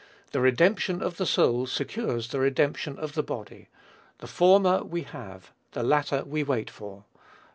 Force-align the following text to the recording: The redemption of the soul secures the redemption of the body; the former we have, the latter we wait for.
The 0.31 0.41
redemption 0.41 1.03
of 1.03 1.17
the 1.17 1.27
soul 1.27 1.67
secures 1.67 2.29
the 2.29 2.39
redemption 2.39 2.97
of 2.97 3.13
the 3.13 3.21
body; 3.21 3.69
the 4.17 4.25
former 4.25 4.83
we 4.83 5.03
have, 5.03 5.51
the 5.73 5.83
latter 5.83 6.23
we 6.25 6.41
wait 6.43 6.71
for. 6.71 7.03